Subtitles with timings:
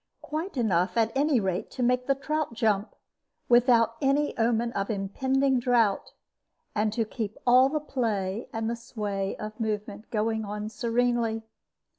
[0.23, 2.95] Quite enough, at any rate, to make the trout jump,
[3.47, 6.13] without any omen of impending drought,
[6.73, 11.43] and to keep all the play and the sway of movement going on serenely.